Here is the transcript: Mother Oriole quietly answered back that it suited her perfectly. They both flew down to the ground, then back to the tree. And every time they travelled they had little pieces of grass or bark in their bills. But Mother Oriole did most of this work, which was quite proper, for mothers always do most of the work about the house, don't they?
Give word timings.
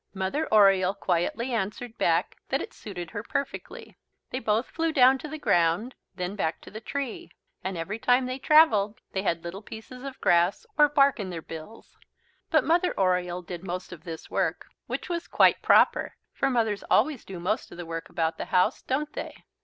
Mother 0.15 0.47
Oriole 0.51 0.95
quietly 0.95 1.53
answered 1.53 1.95
back 1.99 2.37
that 2.49 2.59
it 2.59 2.73
suited 2.73 3.11
her 3.11 3.21
perfectly. 3.21 3.99
They 4.31 4.39
both 4.39 4.65
flew 4.71 4.91
down 4.91 5.19
to 5.19 5.27
the 5.27 5.37
ground, 5.37 5.93
then 6.15 6.35
back 6.35 6.59
to 6.61 6.71
the 6.71 6.81
tree. 6.81 7.29
And 7.63 7.77
every 7.77 7.99
time 7.99 8.25
they 8.25 8.39
travelled 8.39 8.99
they 9.11 9.21
had 9.21 9.43
little 9.43 9.61
pieces 9.61 10.01
of 10.01 10.19
grass 10.19 10.65
or 10.75 10.89
bark 10.89 11.19
in 11.19 11.29
their 11.29 11.43
bills. 11.43 11.99
But 12.49 12.63
Mother 12.63 12.99
Oriole 12.99 13.43
did 13.43 13.63
most 13.63 13.91
of 13.93 14.03
this 14.03 14.27
work, 14.27 14.65
which 14.87 15.07
was 15.07 15.27
quite 15.27 15.61
proper, 15.61 16.15
for 16.33 16.49
mothers 16.49 16.81
always 16.89 17.23
do 17.23 17.39
most 17.39 17.71
of 17.71 17.77
the 17.77 17.85
work 17.85 18.09
about 18.09 18.39
the 18.39 18.45
house, 18.45 18.81
don't 18.81 19.13
they? 19.13 19.43